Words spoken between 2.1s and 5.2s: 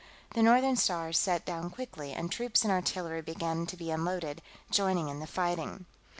and troops and artillery began to be unloaded, joining in